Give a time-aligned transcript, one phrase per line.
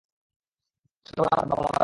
[1.05, 1.79] ছোটোবেলায় আমার বাবা মারা যায়।